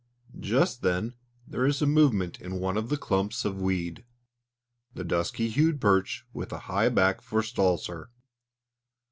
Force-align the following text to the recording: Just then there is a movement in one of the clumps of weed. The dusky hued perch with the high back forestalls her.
Just 0.39 0.81
then 0.81 1.13
there 1.47 1.63
is 1.63 1.79
a 1.79 1.85
movement 1.85 2.41
in 2.41 2.59
one 2.59 2.75
of 2.75 2.89
the 2.89 2.97
clumps 2.97 3.45
of 3.45 3.61
weed. 3.61 4.03
The 4.95 5.03
dusky 5.03 5.47
hued 5.47 5.79
perch 5.79 6.25
with 6.33 6.49
the 6.49 6.61
high 6.61 6.89
back 6.89 7.21
forestalls 7.21 7.85
her. 7.85 8.09